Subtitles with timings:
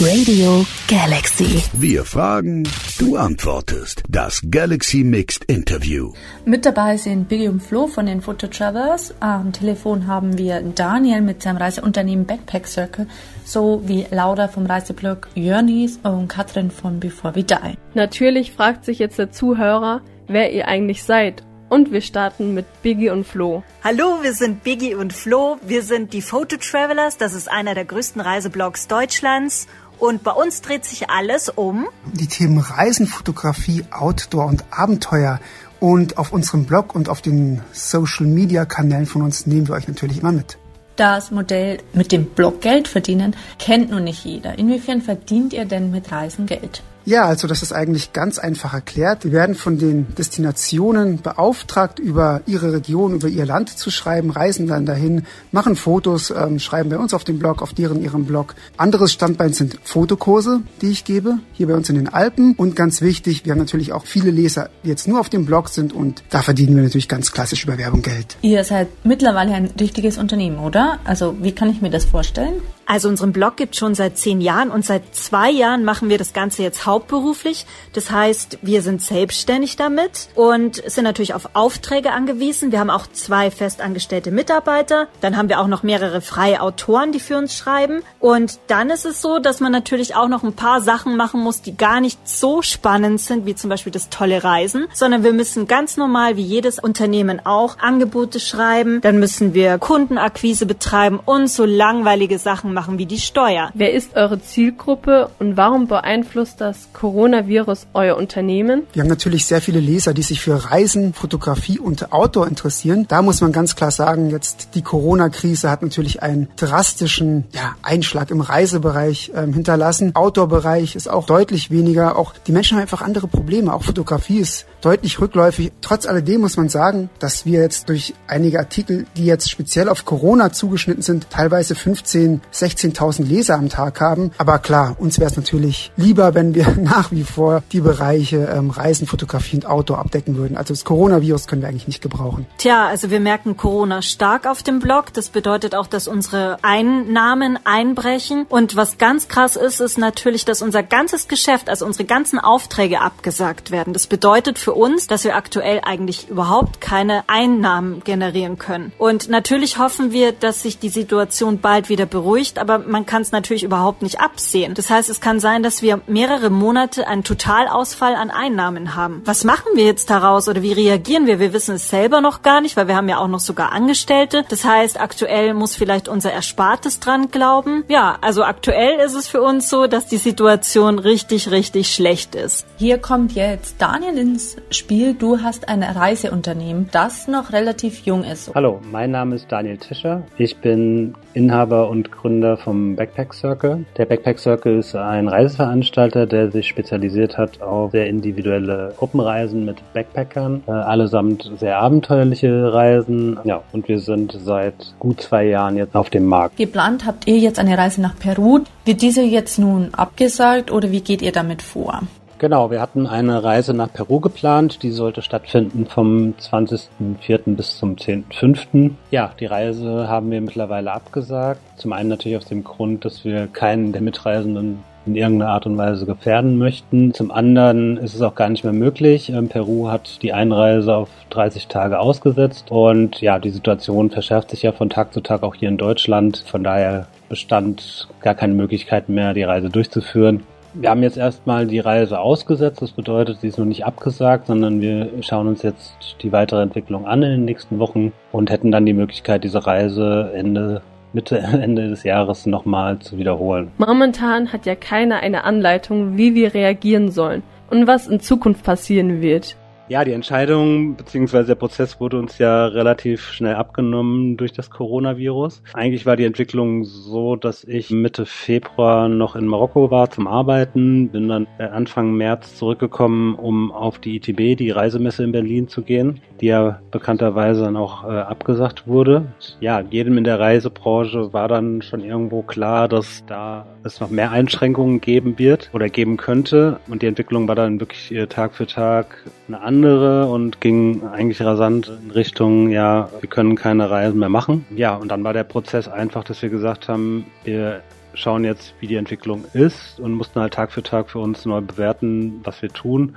[0.00, 1.60] Radio Galaxy.
[1.72, 2.62] Wir fragen,
[3.00, 4.04] du antwortest.
[4.08, 6.12] Das Galaxy Mixed Interview.
[6.44, 9.12] Mit dabei sind Biggie und Flo von den Photo Travelers.
[9.18, 13.08] Am Telefon haben wir Daniel mit seinem Reiseunternehmen Backpack Circle
[13.44, 17.76] sowie Laura vom Reiseblog Journeys und Katrin von Before We Die.
[17.94, 23.10] Natürlich fragt sich jetzt der Zuhörer, wer ihr eigentlich seid und wir starten mit Biggie
[23.10, 23.62] und Flo.
[23.84, 25.58] Hallo, wir sind Biggie und Flo.
[25.62, 27.18] Wir sind die Photo Travelers.
[27.18, 29.66] Das ist einer der größten Reiseblogs Deutschlands.
[29.98, 35.40] Und bei uns dreht sich alles um die Themen Reisen, Fotografie, Outdoor und Abenteuer.
[35.80, 39.86] Und auf unserem Blog und auf den Social Media Kanälen von uns nehmen wir euch
[39.86, 40.58] natürlich immer mit.
[40.96, 44.58] Das Modell mit dem Blog Geld verdienen kennt nun nicht jeder.
[44.58, 46.82] Inwiefern verdient ihr denn mit Reisen Geld?
[47.08, 49.24] Ja, also das ist eigentlich ganz einfach erklärt.
[49.24, 54.66] Wir werden von den Destinationen beauftragt, über ihre Region, über ihr Land zu schreiben, reisen
[54.66, 58.54] dann dahin, machen Fotos, ähm, schreiben bei uns auf dem Blog, auf deren ihrem Blog.
[58.76, 62.52] Anderes Standbein sind Fotokurse, die ich gebe, hier bei uns in den Alpen.
[62.58, 65.70] Und ganz wichtig, wir haben natürlich auch viele Leser, die jetzt nur auf dem Blog
[65.70, 68.36] sind und da verdienen wir natürlich ganz klassisch über Werbung Geld.
[68.42, 70.98] Ihr seid mittlerweile ein richtiges Unternehmen, oder?
[71.04, 72.60] Also wie kann ich mir das vorstellen?
[72.90, 76.32] Also unseren Blog gibt schon seit zehn Jahren und seit zwei Jahren machen wir das
[76.32, 77.66] Ganze jetzt hauptberuflich.
[77.92, 82.72] Das heißt, wir sind selbstständig damit und sind natürlich auf Aufträge angewiesen.
[82.72, 85.08] Wir haben auch zwei festangestellte Mitarbeiter.
[85.20, 88.00] Dann haben wir auch noch mehrere freie Autoren, die für uns schreiben.
[88.20, 91.60] Und dann ist es so, dass man natürlich auch noch ein paar Sachen machen muss,
[91.60, 95.66] die gar nicht so spannend sind, wie zum Beispiel das tolle Reisen, sondern wir müssen
[95.66, 99.02] ganz normal, wie jedes Unternehmen auch, Angebote schreiben.
[99.02, 103.70] Dann müssen wir Kundenakquise betreiben und so langweilige Sachen machen wie die Steuer.
[103.74, 108.84] Wer ist eure Zielgruppe und warum beeinflusst das Coronavirus euer Unternehmen?
[108.92, 113.06] Wir haben natürlich sehr viele Leser, die sich für Reisen, Fotografie und Outdoor interessieren.
[113.08, 118.30] Da muss man ganz klar sagen, jetzt die Corona-Krise hat natürlich einen drastischen ja, Einschlag
[118.30, 120.14] im Reisebereich ähm, hinterlassen.
[120.14, 122.16] Outdoor-Bereich ist auch deutlich weniger.
[122.16, 123.74] Auch die Menschen haben einfach andere Probleme.
[123.74, 125.72] Auch Fotografie ist deutlich rückläufig.
[125.80, 130.04] Trotz alledem muss man sagen, dass wir jetzt durch einige Artikel, die jetzt speziell auf
[130.04, 134.30] Corona zugeschnitten sind, teilweise 15, 16.000 Leser am Tag haben.
[134.38, 138.70] Aber klar, uns wäre es natürlich lieber, wenn wir nach wie vor die Bereiche ähm,
[138.70, 140.56] Reisen, Fotografie und Outdoor abdecken würden.
[140.56, 142.46] Also das Coronavirus können wir eigentlich nicht gebrauchen.
[142.58, 145.12] Tja, also wir merken Corona stark auf dem Blog.
[145.12, 148.46] Das bedeutet auch, dass unsere Einnahmen einbrechen.
[148.48, 153.00] Und was ganz krass ist, ist natürlich, dass unser ganzes Geschäft, also unsere ganzen Aufträge
[153.00, 153.92] abgesagt werden.
[153.92, 158.92] Das bedeutet für uns, dass wir aktuell eigentlich überhaupt keine Einnahmen generieren können.
[158.98, 163.32] Und natürlich hoffen wir, dass sich die Situation bald wieder beruhigt, aber man kann es
[163.32, 164.74] natürlich überhaupt nicht absehen.
[164.74, 169.22] Das heißt, es kann sein, dass wir mehrere Monate einen Totalausfall an Einnahmen haben.
[169.24, 171.40] Was machen wir jetzt daraus oder wie reagieren wir?
[171.40, 174.44] Wir wissen es selber noch gar nicht, weil wir haben ja auch noch sogar Angestellte.
[174.48, 177.84] Das heißt, aktuell muss vielleicht unser Erspartes dran glauben.
[177.88, 182.66] Ja, also aktuell ist es für uns so, dass die Situation richtig, richtig schlecht ist.
[182.76, 185.14] Hier kommt jetzt Daniel ins Spiel.
[185.14, 188.50] Du hast ein Reiseunternehmen, das noch relativ jung ist.
[188.54, 190.22] Hallo, mein Name ist Daniel Tischer.
[190.36, 193.84] Ich bin Inhaber und Gründer vom Backpack Circle.
[193.96, 199.76] Der Backpack Circle ist ein Reiseveranstalter, der sich spezialisiert hat auf sehr individuelle Gruppenreisen mit
[199.92, 203.38] Backpackern, äh, allesamt sehr abenteuerliche Reisen.
[203.44, 206.56] Ja, und wir sind seit gut zwei Jahren jetzt auf dem Markt.
[206.56, 208.60] Geplant habt ihr jetzt eine Reise nach Peru.
[208.84, 212.02] Wird diese jetzt nun abgesagt oder wie geht ihr damit vor?
[212.38, 214.84] Genau, wir hatten eine Reise nach Peru geplant.
[214.84, 217.56] Die sollte stattfinden vom 20.04.
[217.56, 218.92] bis zum 10.05.
[219.10, 221.60] Ja, die Reise haben wir mittlerweile abgesagt.
[221.76, 225.76] Zum einen natürlich aus dem Grund, dass wir keinen der Mitreisenden in irgendeiner Art und
[225.78, 227.12] Weise gefährden möchten.
[227.12, 229.30] Zum anderen ist es auch gar nicht mehr möglich.
[229.30, 234.62] Ähm, Peru hat die Einreise auf 30 Tage ausgesetzt und ja, die Situation verschärft sich
[234.62, 236.44] ja von Tag zu Tag auch hier in Deutschland.
[236.46, 240.44] Von daher bestand gar keine Möglichkeit mehr, die Reise durchzuführen.
[240.80, 242.80] Wir haben jetzt erstmal die Reise ausgesetzt.
[242.80, 247.04] Das bedeutet, sie ist noch nicht abgesagt, sondern wir schauen uns jetzt die weitere Entwicklung
[247.04, 250.80] an in den nächsten Wochen und hätten dann die Möglichkeit, diese Reise Ende
[251.12, 253.72] Mitte, Ende des Jahres nochmal zu wiederholen.
[253.78, 259.20] Momentan hat ja keiner eine Anleitung, wie wir reagieren sollen und was in Zukunft passieren
[259.20, 259.56] wird.
[259.90, 261.44] Ja, die Entscheidung bzw.
[261.44, 265.62] der Prozess wurde uns ja relativ schnell abgenommen durch das Coronavirus.
[265.72, 271.08] Eigentlich war die Entwicklung so, dass ich Mitte Februar noch in Marokko war zum Arbeiten,
[271.08, 276.20] bin dann Anfang März zurückgekommen, um auf die ITB, die Reisemesse in Berlin zu gehen,
[276.42, 279.32] die ja bekannterweise dann auch äh, abgesagt wurde.
[279.60, 284.32] Ja, jedem in der Reisebranche war dann schon irgendwo klar, dass da es noch mehr
[284.32, 288.66] Einschränkungen geben wird oder geben könnte und die Entwicklung war dann wirklich äh, Tag für
[288.66, 294.18] Tag eine andere andere und ging eigentlich rasant in Richtung, ja, wir können keine Reisen
[294.18, 294.66] mehr machen.
[294.74, 297.82] Ja, und dann war der Prozess einfach, dass wir gesagt haben, wir
[298.14, 301.60] schauen jetzt, wie die Entwicklung ist und mussten halt Tag für Tag für uns neu
[301.60, 303.14] bewerten, was wir tun.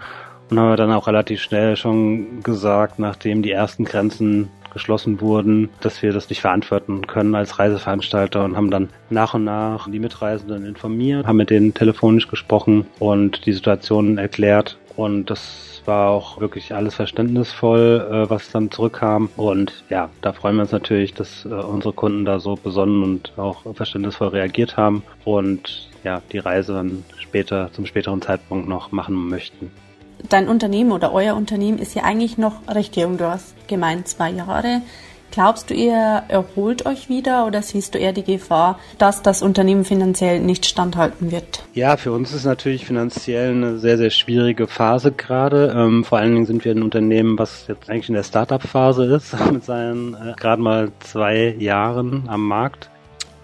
[0.52, 5.70] Und haben wir dann auch relativ schnell schon gesagt, nachdem die ersten Grenzen geschlossen wurden,
[5.82, 10.00] dass wir das nicht verantworten können als Reiseveranstalter und haben dann nach und nach die
[10.00, 16.40] Mitreisenden informiert, haben mit denen telefonisch gesprochen und die Situation erklärt und das war auch
[16.40, 19.30] wirklich alles verständnisvoll, äh, was dann zurückkam.
[19.38, 23.38] Und ja, da freuen wir uns natürlich, dass äh, unsere Kunden da so besonnen und
[23.38, 29.30] auch verständnisvoll reagiert haben und ja, die Reise dann später, zum späteren Zeitpunkt noch machen
[29.30, 29.72] möchten
[30.30, 33.18] dein Unternehmen oder euer Unternehmen ist ja eigentlich noch recht jung.
[33.18, 34.82] Du hast gemeint zwei Jahre.
[35.32, 39.86] Glaubst du, ihr erholt euch wieder oder siehst du eher die Gefahr, dass das Unternehmen
[39.86, 41.64] finanziell nicht standhalten wird?
[41.74, 45.74] Ja, für uns ist natürlich finanziell eine sehr, sehr schwierige Phase gerade.
[45.74, 49.34] Ähm, vor allen Dingen sind wir ein Unternehmen, was jetzt eigentlich in der Startup-Phase ist,
[49.52, 52.90] mit seinen äh, gerade mal zwei Jahren am Markt.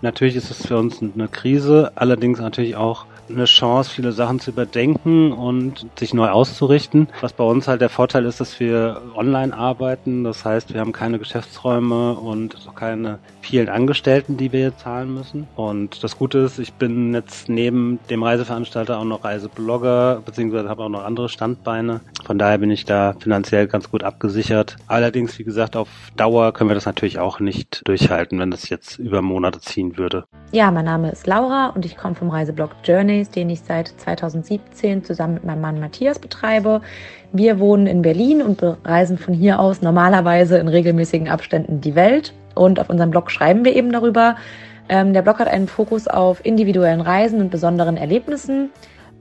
[0.01, 4.51] Natürlich ist es für uns eine Krise, allerdings natürlich auch eine Chance, viele Sachen zu
[4.51, 7.07] überdenken und sich neu auszurichten.
[7.21, 10.24] Was bei uns halt der Vorteil ist, dass wir online arbeiten.
[10.24, 15.13] Das heißt, wir haben keine Geschäftsräume und auch keine vielen Angestellten, die wir jetzt zahlen
[15.13, 15.47] müssen.
[15.56, 20.83] Und das Gute ist, ich bin jetzt neben dem Reiseveranstalter auch noch Reiseblogger, beziehungsweise habe
[20.83, 22.01] auch noch andere Standbeine.
[22.25, 24.75] Von daher bin ich da finanziell ganz gut abgesichert.
[24.88, 25.88] Allerdings, wie gesagt, auf
[26.18, 30.25] Dauer können wir das natürlich auch nicht durchhalten, wenn das jetzt über Monate ziehen würde.
[30.51, 32.71] Ja, mein Name ist Laura und ich komme vom Reiseblog
[33.17, 36.81] Journeys, den ich seit 2017 zusammen mit meinem Mann Matthias betreibe.
[37.31, 42.33] Wir wohnen in Berlin und reisen von hier aus normalerweise in regelmäßigen Abständen die Welt.
[42.53, 44.35] Und auf unserem Blog schreiben wir eben darüber.
[44.89, 48.69] Ähm, der Blog hat einen Fokus auf individuellen Reisen und besonderen Erlebnissen.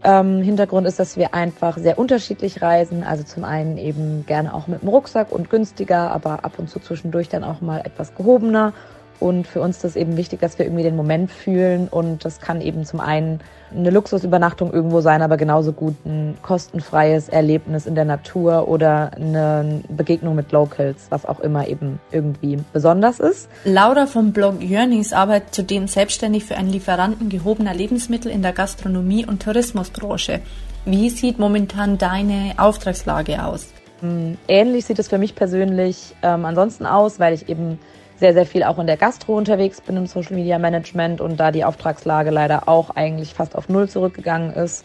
[0.04, 3.02] Ähm, Hintergrund ist, dass wir einfach sehr unterschiedlich reisen.
[3.02, 6.80] Also zum einen eben gerne auch mit dem Rucksack und günstiger, aber ab und zu
[6.80, 8.74] zwischendurch dann auch mal etwas gehobener
[9.20, 11.88] und für uns ist es eben wichtig, dass wir irgendwie den Moment fühlen.
[11.88, 13.40] Und das kann eben zum einen
[13.74, 19.82] eine Luxusübernachtung irgendwo sein, aber genauso gut ein kostenfreies Erlebnis in der Natur oder eine
[19.88, 23.48] Begegnung mit Locals, was auch immer eben irgendwie besonders ist.
[23.64, 29.26] Laura vom Blog Journeys arbeitet zudem selbstständig für einen Lieferanten gehobener Lebensmittel in der Gastronomie-
[29.26, 30.40] und Tourismusbranche.
[30.84, 33.68] Wie sieht momentan deine Auftragslage aus?
[34.00, 37.78] Hm, ähnlich sieht es für mich persönlich ähm, ansonsten aus, weil ich eben
[38.18, 41.50] sehr, sehr viel auch in der Gastro unterwegs bin im Social Media Management und da
[41.50, 44.84] die Auftragslage leider auch eigentlich fast auf Null zurückgegangen ist.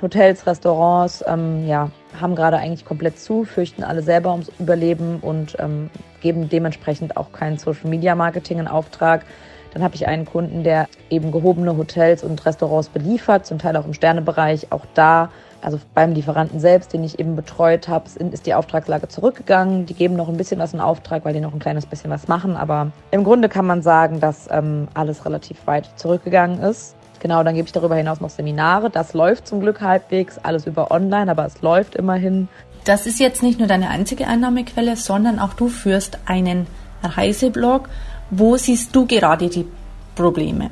[0.00, 1.90] Hotels, Restaurants, ähm, ja,
[2.20, 5.90] haben gerade eigentlich komplett zu, fürchten alle selber ums Überleben und ähm,
[6.20, 9.24] geben dementsprechend auch kein Social Media Marketing in Auftrag.
[9.72, 13.86] Dann habe ich einen Kunden, der eben gehobene Hotels und Restaurants beliefert, zum Teil auch
[13.86, 14.70] im Sternebereich.
[14.70, 15.30] Auch da
[15.62, 19.86] also beim Lieferanten selbst, den ich eben betreut habe, ist die Auftragslage zurückgegangen.
[19.86, 22.26] Die geben noch ein bisschen was in Auftrag, weil die noch ein kleines bisschen was
[22.26, 22.56] machen.
[22.56, 26.96] Aber im Grunde kann man sagen, dass ähm, alles relativ weit zurückgegangen ist.
[27.20, 28.90] Genau, dann gebe ich darüber hinaus noch Seminare.
[28.90, 32.48] Das läuft zum Glück halbwegs, alles über online, aber es läuft immerhin.
[32.84, 36.66] Das ist jetzt nicht nur deine einzige Einnahmequelle, sondern auch du führst einen
[37.04, 37.88] Reiseblog.
[38.34, 39.66] Wo siehst du gerade die
[40.14, 40.70] Probleme?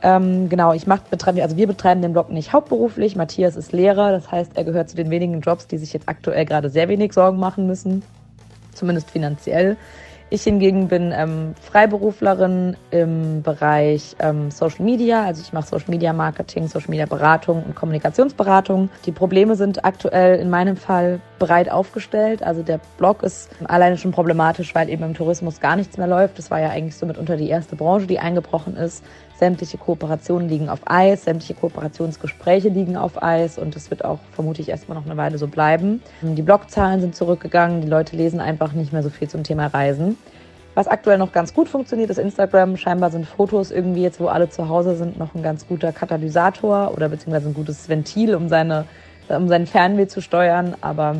[0.00, 3.16] Ähm, genau, ich mach, betreibe, also wir betreiben den Blog nicht hauptberuflich.
[3.16, 6.46] Matthias ist Lehrer, das heißt, er gehört zu den wenigen Jobs, die sich jetzt aktuell
[6.46, 8.02] gerade sehr wenig Sorgen machen müssen,
[8.72, 9.76] zumindest finanziell.
[10.30, 15.22] Ich hingegen bin ähm, Freiberuflerin im Bereich ähm, Social Media.
[15.24, 18.88] Also ich mache Social Media Marketing, Social Media Beratung und Kommunikationsberatung.
[19.04, 22.42] Die Probleme sind aktuell in meinem Fall breit aufgestellt.
[22.42, 26.38] Also der Blog ist alleine schon problematisch, weil eben im Tourismus gar nichts mehr läuft.
[26.38, 29.04] Das war ja eigentlich so mitunter die erste Branche, die eingebrochen ist.
[29.44, 34.70] Sämtliche Kooperationen liegen auf Eis, sämtliche Kooperationsgespräche liegen auf Eis und das wird auch vermutlich
[34.70, 36.00] erstmal noch eine Weile so bleiben.
[36.22, 40.16] Die Blogzahlen sind zurückgegangen, die Leute lesen einfach nicht mehr so viel zum Thema Reisen.
[40.74, 42.78] Was aktuell noch ganz gut funktioniert, ist Instagram.
[42.78, 46.92] Scheinbar sind Fotos irgendwie jetzt, wo alle zu Hause sind, noch ein ganz guter Katalysator
[46.94, 48.86] oder beziehungsweise ein gutes Ventil, um seine,
[49.28, 50.74] um seinen Fernweh zu steuern.
[50.80, 51.16] Aber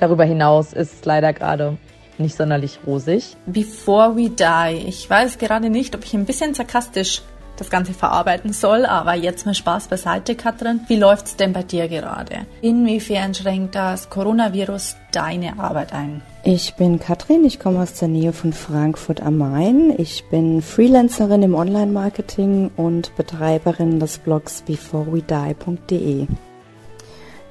[0.00, 1.76] darüber hinaus ist es leider gerade
[2.20, 3.36] nicht sonderlich rosig.
[3.46, 4.88] Before we die.
[4.88, 7.22] Ich weiß gerade nicht, ob ich ein bisschen sarkastisch
[7.60, 10.80] das Ganze verarbeiten soll, aber jetzt mal Spaß beiseite, Katrin.
[10.88, 12.46] Wie läuft's denn bei dir gerade?
[12.62, 16.22] Inwiefern schränkt das Coronavirus deine Arbeit ein?
[16.42, 19.92] Ich bin Katrin, ich komme aus der Nähe von Frankfurt am Main.
[19.98, 26.26] Ich bin Freelancerin im Online-Marketing und Betreiberin des Blogs beforewedie.de.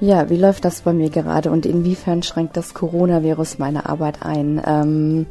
[0.02, 4.62] Ja, wie läuft das bei mir gerade und inwiefern schränkt das Coronavirus meine Arbeit ein?
[4.66, 5.26] Ähm,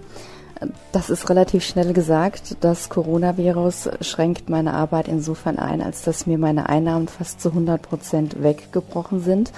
[0.90, 2.56] Das ist relativ schnell gesagt.
[2.60, 7.82] Das Coronavirus schränkt meine Arbeit insofern ein, als dass mir meine Einnahmen fast zu 100
[7.82, 9.52] Prozent weggebrochen sind.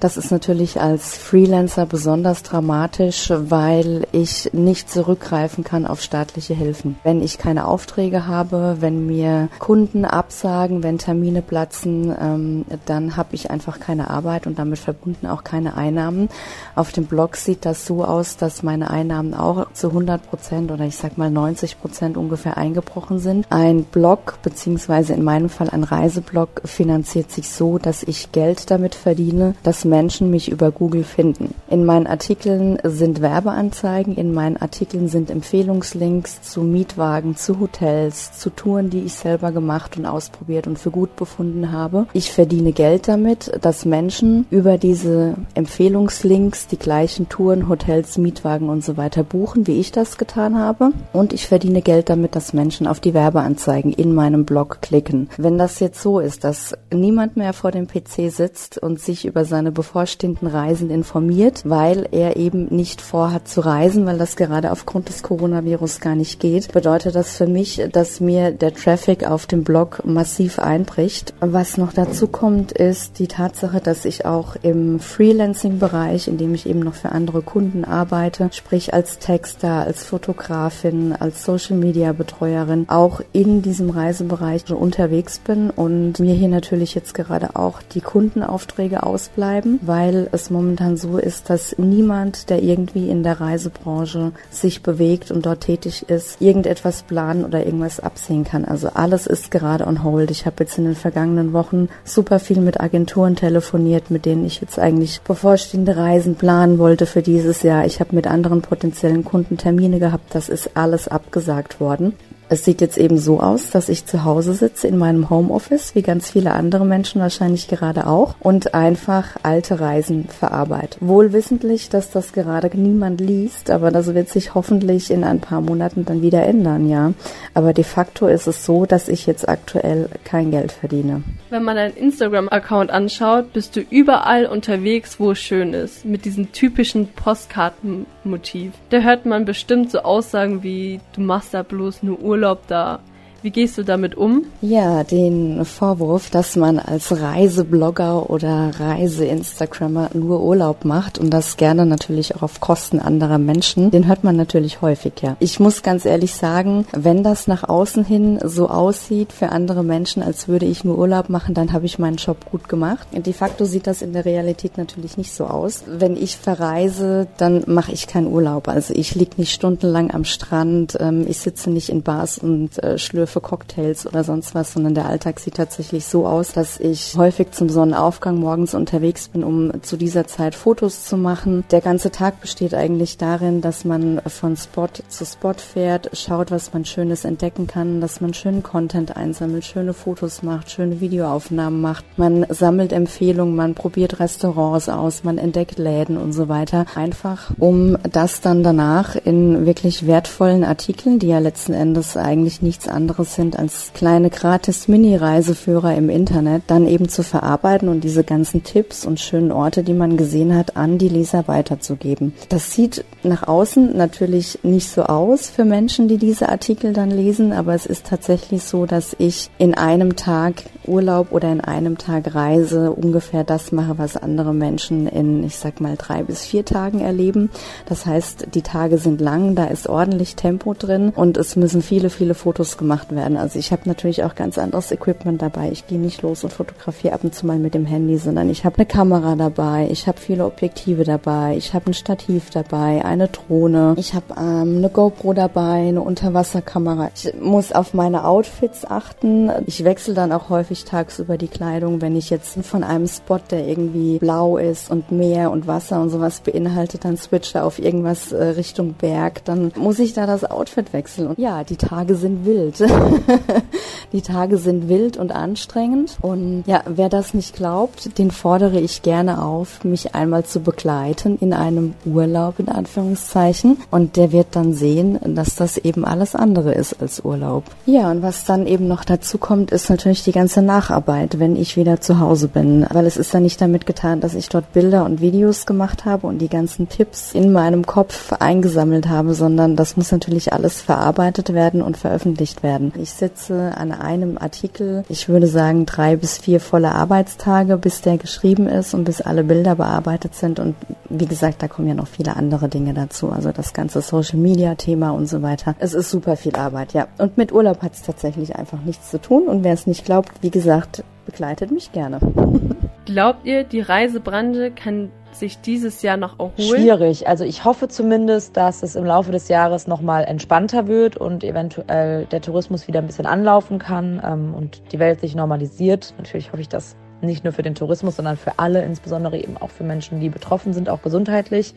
[0.00, 6.98] Das ist natürlich als Freelancer besonders dramatisch, weil ich nicht zurückgreifen kann auf staatliche Hilfen.
[7.04, 13.34] Wenn ich keine Aufträge habe, wenn mir Kunden absagen, wenn Termine platzen, ähm, dann habe
[13.34, 16.28] ich einfach keine Arbeit und damit verbunden auch keine Einnahmen.
[16.74, 20.84] Auf dem Blog sieht das so aus, dass meine Einnahmen auch zu 100 Prozent oder
[20.84, 23.46] ich sag mal 90 Prozent ungefähr eingebrochen sind.
[23.50, 28.94] Ein Blog beziehungsweise in meinem Fall ein Reiseblog finanziert sich so, dass ich Geld damit
[28.94, 31.54] verdiene, dass Menschen mich über Google finden.
[31.68, 38.50] In meinen Artikeln sind Werbeanzeigen, in meinen Artikeln sind Empfehlungslinks zu Mietwagen, zu Hotels, zu
[38.50, 42.06] Touren, die ich selber gemacht und ausprobiert und für gut befunden habe.
[42.12, 48.84] Ich verdiene Geld damit, dass Menschen über diese Empfehlungslinks die gleichen Touren, Hotels, Mietwagen und
[48.84, 50.92] so weiter buchen, wie ich das getan habe.
[51.12, 55.28] Und ich verdiene Geld damit, dass Menschen auf die Werbeanzeigen in meinem Blog klicken.
[55.36, 59.44] Wenn das jetzt so ist, dass niemand mehr vor dem PC sitzt und sich über
[59.44, 65.08] seine bevorstehenden Reisen informiert, weil er eben nicht vorhat zu reisen, weil das gerade aufgrund
[65.08, 69.64] des Coronavirus gar nicht geht, bedeutet das für mich, dass mir der Traffic auf dem
[69.64, 71.34] Blog massiv einbricht.
[71.40, 76.68] Was noch dazu kommt, ist die Tatsache, dass ich auch im Freelancing-Bereich, in dem ich
[76.68, 83.62] eben noch für andere Kunden arbeite, sprich als Texter, als Fotografin, als Social-Media-Betreuerin, auch in
[83.62, 90.28] diesem Reisebereich unterwegs bin und mir hier natürlich jetzt gerade auch die Kundenaufträge ausbleiben, weil
[90.32, 95.62] es momentan so ist, dass niemand, der irgendwie in der Reisebranche sich bewegt und dort
[95.62, 98.66] tätig ist, irgendetwas planen oder irgendwas absehen kann.
[98.66, 100.30] Also alles ist gerade on hold.
[100.30, 104.60] Ich habe jetzt in den vergangenen Wochen super viel mit Agenturen telefoniert, mit denen ich
[104.60, 107.86] jetzt eigentlich bevorstehende Reisen planen wollte für dieses Jahr.
[107.86, 110.09] Ich habe mit anderen potenziellen Kunden Termine gehabt.
[110.30, 112.16] Das ist alles abgesagt worden.
[112.52, 116.02] Es sieht jetzt eben so aus, dass ich zu Hause sitze in meinem Homeoffice, wie
[116.02, 120.98] ganz viele andere Menschen wahrscheinlich gerade auch, und einfach alte Reisen verarbeite.
[121.00, 125.60] Wohl wissentlich, dass das gerade niemand liest, aber das wird sich hoffentlich in ein paar
[125.60, 127.12] Monaten dann wieder ändern, ja.
[127.54, 131.22] Aber de facto ist es so, dass ich jetzt aktuell kein Geld verdiene.
[131.50, 136.50] Wenn man deinen Instagram-Account anschaut, bist du überall unterwegs, wo es schön ist, mit diesem
[136.50, 138.72] typischen Postkartenmotiv.
[138.88, 143.00] Da hört man bestimmt so Aussagen wie, du machst da bloß nur Urlaub Urlaub da.
[143.42, 144.44] Wie gehst du damit um?
[144.60, 151.86] Ja, den Vorwurf, dass man als Reiseblogger oder Reise-Instagrammer nur Urlaub macht und das gerne
[151.86, 155.36] natürlich auch auf Kosten anderer Menschen, den hört man natürlich häufig, ja.
[155.40, 160.22] Ich muss ganz ehrlich sagen, wenn das nach außen hin so aussieht für andere Menschen,
[160.22, 163.08] als würde ich nur Urlaub machen, dann habe ich meinen Job gut gemacht.
[163.12, 165.84] De facto sieht das in der Realität natürlich nicht so aus.
[165.86, 168.68] Wenn ich verreise, dann mache ich keinen Urlaub.
[168.68, 172.98] Also ich liege nicht stundenlang am Strand, ähm, ich sitze nicht in Bars und äh,
[172.98, 177.16] schlürfe für Cocktails oder sonst was, sondern der Alltag sieht tatsächlich so aus, dass ich
[177.16, 181.64] häufig zum Sonnenaufgang morgens unterwegs bin, um zu dieser Zeit Fotos zu machen.
[181.70, 186.72] Der ganze Tag besteht eigentlich darin, dass man von Spot zu Spot fährt, schaut, was
[186.72, 192.04] man Schönes entdecken kann, dass man schönen Content einsammelt, schöne Fotos macht, schöne Videoaufnahmen macht.
[192.16, 196.86] Man sammelt Empfehlungen, man probiert Restaurants aus, man entdeckt Läden und so weiter.
[196.94, 202.88] Einfach, um das dann danach in wirklich wertvollen Artikeln, die ja letzten Endes eigentlich nichts
[202.88, 208.24] anderes anderes sind als kleine gratis Mini-Reiseführer im Internet, dann eben zu verarbeiten und diese
[208.24, 212.32] ganzen Tipps und schönen Orte, die man gesehen hat, an die Leser weiterzugeben.
[212.48, 217.52] Das sieht nach außen natürlich nicht so aus für Menschen, die diese Artikel dann lesen,
[217.52, 222.34] aber es ist tatsächlich so, dass ich in einem Tag Urlaub oder in einem Tag
[222.34, 227.00] Reise ungefähr das mache, was andere Menschen in, ich sag mal, drei bis vier Tagen
[227.00, 227.50] erleben.
[227.86, 232.10] Das heißt, die Tage sind lang, da ist ordentlich Tempo drin und es müssen viele,
[232.10, 233.36] viele Fotos gemacht gemacht werden.
[233.36, 235.70] Also ich habe natürlich auch ganz anderes Equipment dabei.
[235.70, 238.64] Ich gehe nicht los und fotografiere ab und zu mal mit dem Handy, sondern ich
[238.64, 243.28] habe eine Kamera dabei, ich habe viele Objektive dabei, ich habe ein Stativ dabei, eine
[243.28, 247.10] Drohne, ich habe ähm, eine GoPro dabei, eine Unterwasserkamera.
[247.14, 249.50] Ich muss auf meine Outfits achten.
[249.66, 253.66] Ich wechsle dann auch häufig tagsüber die Kleidung, wenn ich jetzt von einem Spot, der
[253.66, 258.42] irgendwie blau ist und Meer und Wasser und sowas beinhaltet, dann switche auf irgendwas äh,
[258.42, 261.28] Richtung Berg, dann muss ich da das Outfit wechseln.
[261.28, 262.80] Und ja, die Tage sind wild.
[264.12, 266.16] die Tage sind wild und anstrengend.
[266.20, 271.38] Und ja, wer das nicht glaubt, den fordere ich gerne auf, mich einmal zu begleiten
[271.40, 273.78] in einem Urlaub in Anführungszeichen.
[273.90, 277.64] Und der wird dann sehen, dass das eben alles andere ist als Urlaub.
[277.86, 281.76] Ja, und was dann eben noch dazu kommt, ist natürlich die ganze Nacharbeit, wenn ich
[281.76, 282.86] wieder zu Hause bin.
[282.90, 286.26] Weil es ist ja nicht damit getan, dass ich dort Bilder und Videos gemacht habe
[286.26, 291.52] und die ganzen Tipps in meinem Kopf eingesammelt habe, sondern das muss natürlich alles verarbeitet
[291.52, 292.89] werden und veröffentlicht werden.
[292.96, 298.18] Ich sitze an einem Artikel, ich würde sagen drei bis vier volle Arbeitstage, bis der
[298.18, 300.58] geschrieben ist und bis alle Bilder bearbeitet sind.
[300.58, 300.74] Und
[301.08, 303.30] wie gesagt, da kommen ja noch viele andere Dinge dazu.
[303.30, 305.74] Also das ganze Social Media Thema und so weiter.
[305.78, 307.08] Es ist super viel Arbeit, ja.
[307.18, 309.48] Und mit Urlaub hat es tatsächlich einfach nichts zu tun.
[309.48, 312.18] Und wer es nicht glaubt, wie gesagt, begleitet mich gerne.
[313.06, 316.52] Glaubt ihr, die Reisebranche kann sich dieses Jahr noch erholen?
[316.58, 317.28] Schwierig.
[317.28, 322.26] Also ich hoffe zumindest, dass es im Laufe des Jahres nochmal entspannter wird und eventuell
[322.26, 326.14] der Tourismus wieder ein bisschen anlaufen kann ähm, und die Welt sich normalisiert.
[326.18, 329.70] Natürlich hoffe ich das nicht nur für den Tourismus, sondern für alle, insbesondere eben auch
[329.70, 331.74] für Menschen, die betroffen sind, auch gesundheitlich.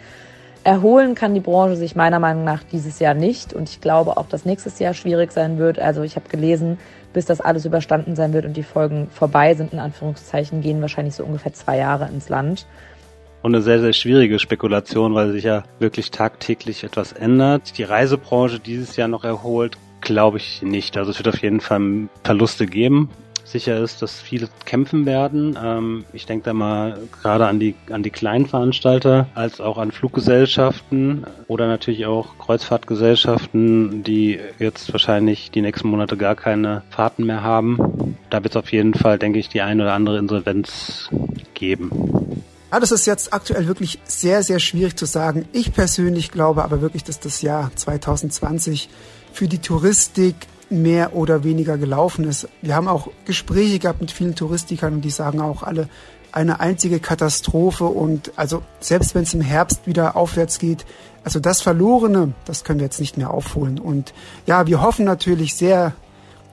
[0.66, 4.28] Erholen kann die Branche sich meiner Meinung nach dieses Jahr nicht und ich glaube auch,
[4.30, 5.78] dass nächstes Jahr schwierig sein wird.
[5.78, 6.78] Also ich habe gelesen,
[7.12, 11.16] bis das alles überstanden sein wird und die Folgen vorbei sind, in Anführungszeichen, gehen wahrscheinlich
[11.16, 12.66] so ungefähr zwei Jahre ins Land.
[13.44, 17.78] Und eine sehr, sehr schwierige Spekulation, weil sich ja wirklich tagtäglich etwas ändert.
[17.78, 20.98] Die Reisebranche dieses Jahr noch erholt, glaube ich nicht.
[20.98, 23.10] Also es wird auf jeden Fall Verluste geben.
[23.44, 25.60] Sicher ist, dass viele kämpfen werden.
[25.62, 29.92] Ähm, ich denke da mal gerade an die, an die kleinen Veranstalter, als auch an
[29.92, 37.44] Fluggesellschaften oder natürlich auch Kreuzfahrtgesellschaften, die jetzt wahrscheinlich die nächsten Monate gar keine Fahrten mehr
[37.44, 38.18] haben.
[38.30, 41.10] Da wird es auf jeden Fall, denke ich, die ein oder andere Insolvenz
[41.54, 42.23] geben.
[42.74, 45.48] Ja, das ist jetzt aktuell wirklich sehr, sehr schwierig zu sagen.
[45.52, 48.90] Ich persönlich glaube aber wirklich, dass das Jahr 2020
[49.32, 50.36] für die Touristik
[50.72, 52.48] mehr oder weniger gelaufen ist.
[52.64, 55.88] Wir haben auch Gespräche gehabt mit vielen Touristikern und die sagen auch alle,
[56.32, 60.84] eine einzige Katastrophe und also selbst wenn es im Herbst wieder aufwärts geht,
[61.24, 63.78] also das Verlorene, das können wir jetzt nicht mehr aufholen.
[63.78, 64.16] Und
[64.48, 65.94] ja, wir hoffen natürlich sehr,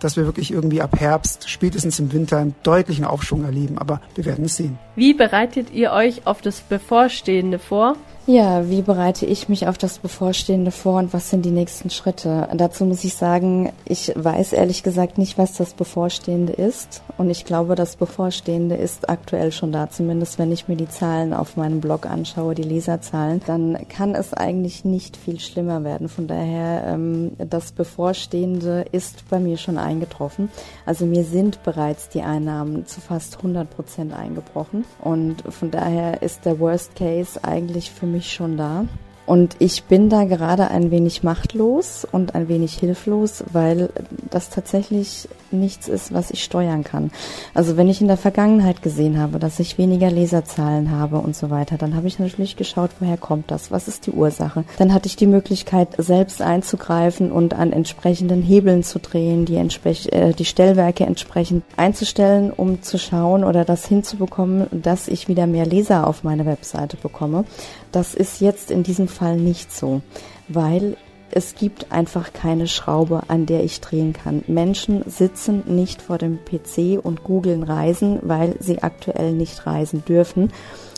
[0.01, 3.79] dass wir wirklich irgendwie ab Herbst, spätestens im Winter, einen deutlichen Aufschwung erleben.
[3.79, 4.79] Aber wir werden es sehen.
[4.97, 7.97] Wie bereitet ihr euch auf das Bevorstehende vor?
[8.27, 12.49] Ja, wie bereite ich mich auf das Bevorstehende vor und was sind die nächsten Schritte?
[12.55, 17.03] Dazu muss ich sagen, ich weiß ehrlich gesagt nicht, was das Bevorstehende ist.
[17.17, 19.89] Und ich glaube, das Bevorstehende ist aktuell schon da.
[19.89, 24.35] Zumindest wenn ich mir die Zahlen auf meinem Blog anschaue, die Leserzahlen, dann kann es
[24.35, 26.09] eigentlich nicht viel schlimmer werden.
[26.09, 30.51] Von daher, ähm, das Bevorstehende ist bei mir schon eingetroffen.
[30.85, 34.85] Also mir sind bereits die Einnahmen zu fast 100 Prozent eingebrochen.
[35.01, 38.85] Und von daher ist der Worst Case eigentlich für mich schon da.
[39.31, 43.91] Und ich bin da gerade ein wenig machtlos und ein wenig hilflos, weil
[44.29, 47.13] das tatsächlich nichts ist, was ich steuern kann.
[47.55, 51.49] Also wenn ich in der Vergangenheit gesehen habe, dass ich weniger Leserzahlen habe und so
[51.49, 53.71] weiter, dann habe ich natürlich geschaut, woher kommt das?
[53.71, 54.65] Was ist die Ursache?
[54.79, 60.33] Dann hatte ich die Möglichkeit, selbst einzugreifen und an entsprechenden Hebeln zu drehen, die, äh,
[60.33, 66.09] die Stellwerke entsprechend einzustellen, um zu schauen oder das hinzubekommen, dass ich wieder mehr Leser
[66.09, 67.45] auf meine Webseite bekomme.
[67.93, 70.03] Das ist jetzt in diesem Fall nicht so,
[70.49, 70.97] weil
[71.33, 74.43] es gibt einfach keine Schraube, an der ich drehen kann.
[74.47, 80.53] Menschen sitzen nicht vor dem PC und googeln Reisen, weil sie aktuell nicht reisen dürfen.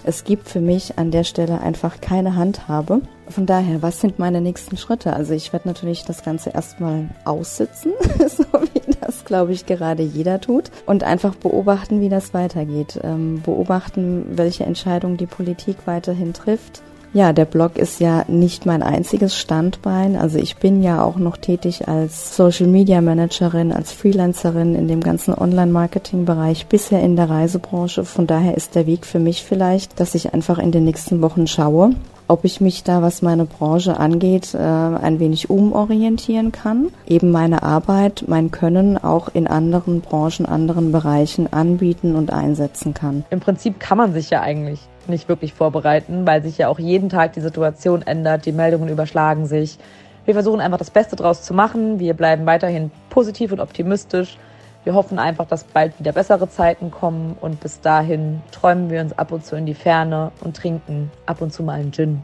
[0.05, 3.03] Es gibt für mich an der Stelle einfach keine Handhabe.
[3.29, 5.12] Von daher, was sind meine nächsten Schritte?
[5.12, 10.40] Also ich werde natürlich das Ganze erstmal aussitzen, so wie das, glaube ich, gerade jeder
[10.40, 10.71] tut.
[10.87, 12.99] Und einfach beobachten, wie das weitergeht.
[13.05, 16.83] Ähm, beobachten, welche Entscheidungen die Politik weiterhin trifft
[17.14, 20.16] ja, der Blog ist ja nicht mein einziges Standbein.
[20.16, 25.01] Also ich bin ja auch noch tätig als Social Media Managerin, als Freelancerin in dem
[25.01, 28.05] ganzen Online-Marketing-Bereich, bisher in der Reisebranche.
[28.05, 31.46] Von daher ist der Weg für mich vielleicht, dass ich einfach in den nächsten Wochen
[31.46, 31.90] schaue,
[32.29, 37.62] ob ich mich da, was meine Branche angeht, äh, ein wenig umorientieren kann, eben meine
[37.62, 43.25] Arbeit, mein Können auch in anderen Branchen, anderen Bereichen anbieten und einsetzen kann.
[43.29, 47.09] Im Prinzip kann man sich ja eigentlich nicht wirklich vorbereiten, weil sich ja auch jeden
[47.09, 49.79] Tag die Situation ändert, die Meldungen überschlagen sich.
[50.25, 51.99] Wir versuchen einfach das Beste draus zu machen.
[51.99, 54.38] Wir bleiben weiterhin positiv und optimistisch.
[54.85, 59.17] Wir hoffen einfach, dass bald wieder bessere Zeiten kommen und bis dahin träumen wir uns
[59.17, 62.23] ab und zu in die Ferne und trinken ab und zu mal einen Gin.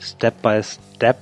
[0.00, 1.16] Step by Step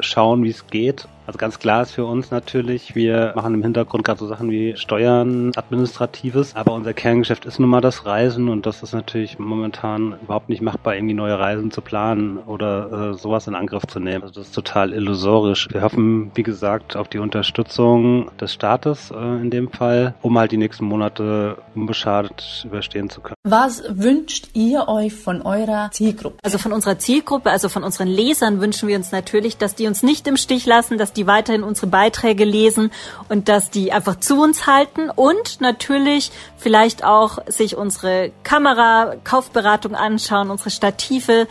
[0.00, 4.04] schauen, wie es geht Also ganz klar ist für uns natürlich, wir machen im Hintergrund
[4.04, 8.64] gerade so Sachen wie Steuern, Administratives, aber unser Kerngeschäft ist nun mal das Reisen und
[8.64, 13.48] das ist natürlich momentan überhaupt nicht machbar, irgendwie neue Reisen zu planen oder äh, sowas
[13.48, 14.22] in Angriff zu nehmen.
[14.22, 15.68] Also das ist total illusorisch.
[15.72, 20.52] Wir hoffen, wie gesagt, auf die Unterstützung des Staates äh, in dem Fall, um halt
[20.52, 23.34] die nächsten Monate unbeschadet überstehen zu können.
[23.42, 26.38] Was wünscht ihr euch von eurer Zielgruppe?
[26.44, 30.04] Also von unserer Zielgruppe, also von unseren Lesern wünschen wir uns natürlich, dass die uns
[30.04, 32.90] nicht im Stich lassen, dass die weiterhin unsere Beiträge lesen
[33.28, 39.94] und dass die einfach zu uns halten und natürlich vielleicht auch sich unsere Kamera, Kaufberatung
[39.94, 41.48] anschauen, unsere Stative,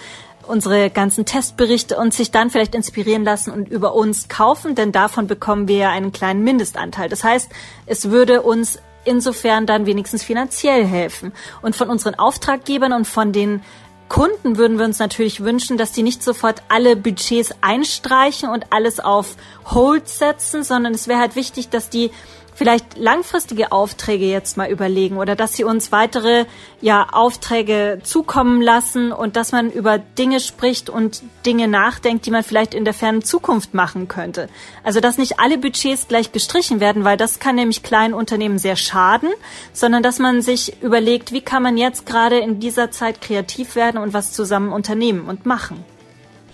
[0.48, 5.28] unsere ganzen Testberichte und sich dann vielleicht inspirieren lassen und über uns kaufen, denn davon
[5.28, 7.10] bekommen wir ja einen kleinen Mindestanteil.
[7.10, 7.50] Das heißt,
[7.86, 11.32] es würde uns insofern dann wenigstens finanziell helfen.
[11.62, 13.62] Und von unseren Auftraggebern und von den
[14.10, 19.00] Kunden würden wir uns natürlich wünschen, dass die nicht sofort alle Budgets einstreichen und alles
[19.00, 22.12] auf Hold setzen, sondern es wäre halt wichtig, dass die
[22.56, 26.46] vielleicht langfristige Aufträge jetzt mal überlegen oder dass sie uns weitere
[26.82, 32.44] ja Aufträge zukommen lassen und dass man über Dinge spricht und Dinge nachdenkt, die man
[32.44, 34.50] vielleicht in der fernen Zukunft machen könnte.
[34.84, 38.78] Also dass nicht alle Budgets gleich gestrichen werden, weil das kann nämlich kleinen Unternehmen sehr
[38.78, 39.30] schaden,
[39.74, 44.02] sondern dass man sich überlegt, wie kann man jetzt gerade in dieser Zeit kreativ werden
[44.02, 45.84] und was zusammen unternehmen und machen.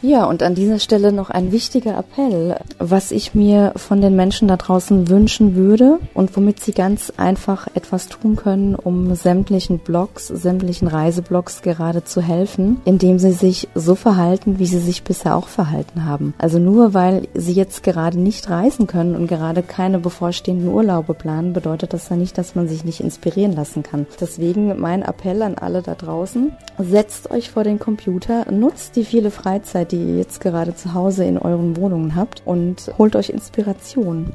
[0.04, 4.48] Ja, und an dieser Stelle noch ein wichtiger Appell, was ich mir von den Menschen
[4.48, 10.28] da draußen wünschen würde und womit sie ganz einfach etwas tun können, um sämtlichen Blogs,
[10.28, 15.48] sämtlichen Reiseblogs gerade zu helfen, indem sie sich so verhalten, wie sie sich bisher auch
[15.48, 16.34] verhalten haben.
[16.40, 21.54] Also nur weil sie jetzt gerade nicht reisen können und gerade keine bevorstehenden Urlaube planen,
[21.54, 24.08] bedeutet das ja nicht, dass man sich nicht inspirieren lassen kann.
[24.20, 29.30] Deswegen mein Appell an alle da draußen, setzt euch vor den Computer, nutzt die viele
[29.30, 34.32] Freizeit, die ihr jetzt gerade zu Hause in euren Wohnungen habt und holt euch Inspiration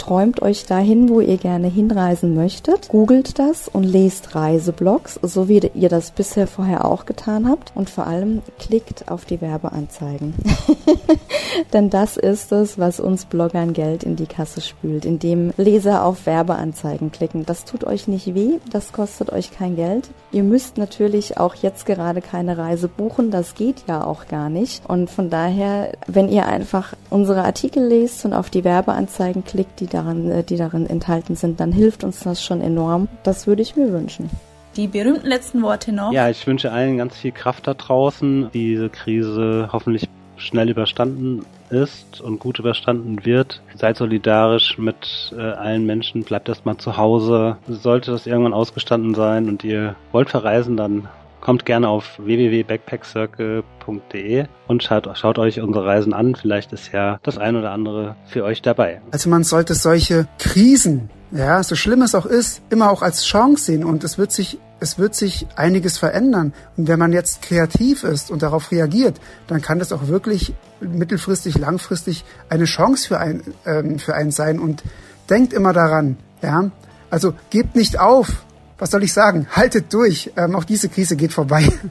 [0.00, 5.58] träumt euch dahin, wo ihr gerne hinreisen möchtet, googelt das und lest Reiseblogs, so wie
[5.74, 10.34] ihr das bisher vorher auch getan habt und vor allem klickt auf die Werbeanzeigen.
[11.72, 16.24] Denn das ist es, was uns Bloggern Geld in die Kasse spült, indem Leser auf
[16.24, 17.44] Werbeanzeigen klicken.
[17.44, 20.08] Das tut euch nicht weh, das kostet euch kein Geld.
[20.32, 24.82] Ihr müsst natürlich auch jetzt gerade keine Reise buchen, das geht ja auch gar nicht.
[24.88, 29.88] Und von daher, wenn ihr einfach unsere Artikel lest und auf die Werbeanzeigen klickt, die
[29.88, 33.08] daran, äh, die darin enthalten sind, dann hilft uns das schon enorm.
[33.24, 34.30] Das würde ich mir wünschen.
[34.76, 36.12] Die berühmten letzten Worte noch.
[36.12, 42.20] Ja, ich wünsche allen ganz viel Kraft da draußen, diese Krise hoffentlich schnell überstanden ist
[42.20, 43.62] und gut überstanden wird.
[43.76, 47.56] Seid solidarisch mit äh, allen Menschen, bleibt erstmal zu Hause.
[47.68, 51.08] Sollte das irgendwann ausgestanden sein und ihr wollt verreisen, dann
[51.40, 56.34] kommt gerne auf www.backpackcircle.de und schaut, schaut euch unsere Reisen an.
[56.34, 59.00] Vielleicht ist ja das ein oder andere für euch dabei.
[59.10, 63.64] Also man sollte solche Krisen, ja, so schlimm es auch ist, immer auch als Chance
[63.64, 66.52] sehen und es wird sich es wird sich einiges verändern.
[66.76, 71.58] Und wenn man jetzt kreativ ist und darauf reagiert, dann kann das auch wirklich mittelfristig,
[71.58, 74.58] langfristig eine Chance für, ein, ähm, für einen sein.
[74.58, 74.82] Und
[75.28, 76.70] denkt immer daran, ja,
[77.10, 78.44] also gebt nicht auf,
[78.78, 79.46] was soll ich sagen?
[79.50, 80.32] Haltet durch.
[80.36, 81.70] Ähm, auch diese Krise geht vorbei.